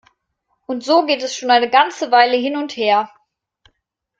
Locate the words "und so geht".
0.65-1.21